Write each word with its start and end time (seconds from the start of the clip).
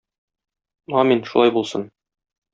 Амин, 1.03 1.21
шулай 1.33 1.55
булсын. 1.59 1.87